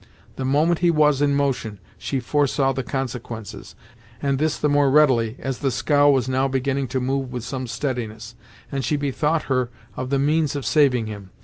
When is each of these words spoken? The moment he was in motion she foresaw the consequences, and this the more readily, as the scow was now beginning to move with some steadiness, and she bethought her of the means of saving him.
The 0.35 0.45
moment 0.45 0.79
he 0.79 0.89
was 0.89 1.21
in 1.21 1.35
motion 1.35 1.77
she 1.95 2.19
foresaw 2.19 2.71
the 2.71 2.81
consequences, 2.81 3.75
and 4.19 4.39
this 4.39 4.57
the 4.57 4.67
more 4.67 4.89
readily, 4.89 5.35
as 5.37 5.59
the 5.59 5.69
scow 5.69 6.09
was 6.09 6.27
now 6.27 6.47
beginning 6.47 6.87
to 6.87 6.99
move 6.99 7.31
with 7.31 7.43
some 7.43 7.67
steadiness, 7.67 8.33
and 8.71 8.83
she 8.83 8.97
bethought 8.97 9.43
her 9.43 9.69
of 9.95 10.09
the 10.09 10.17
means 10.17 10.55
of 10.55 10.65
saving 10.65 11.05
him. 11.05 11.29